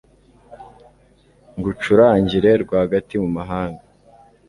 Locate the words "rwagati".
2.63-3.15